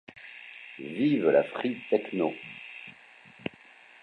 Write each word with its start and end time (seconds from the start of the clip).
Vive 0.95 1.33
la 1.37 1.43
free 1.53 1.73
tekno! 1.93 2.31